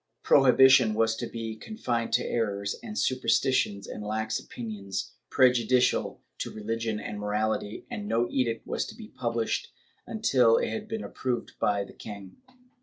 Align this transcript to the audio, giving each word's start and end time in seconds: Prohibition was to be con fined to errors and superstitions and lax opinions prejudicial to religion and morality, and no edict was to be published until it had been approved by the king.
Prohibition 0.23 0.95
was 0.95 1.15
to 1.17 1.27
be 1.27 1.55
con 1.55 1.77
fined 1.77 2.11
to 2.13 2.25
errors 2.25 2.73
and 2.81 2.97
superstitions 2.97 3.85
and 3.85 4.03
lax 4.03 4.39
opinions 4.39 5.11
prejudicial 5.29 6.19
to 6.39 6.49
religion 6.49 6.99
and 6.99 7.19
morality, 7.19 7.85
and 7.87 8.07
no 8.07 8.27
edict 8.31 8.65
was 8.65 8.83
to 8.87 8.95
be 8.95 9.09
published 9.09 9.67
until 10.07 10.57
it 10.57 10.69
had 10.71 10.87
been 10.87 11.03
approved 11.03 11.51
by 11.59 11.83
the 11.83 11.93
king. 11.93 12.37